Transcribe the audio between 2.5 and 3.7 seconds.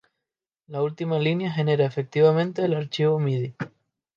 el archivo midi.